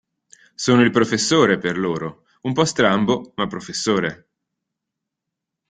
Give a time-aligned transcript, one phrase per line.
[0.55, 4.29] Sono il professore, per loro: un po' strambo, ma professore!